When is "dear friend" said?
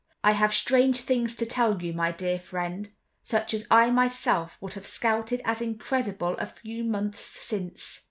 2.11-2.89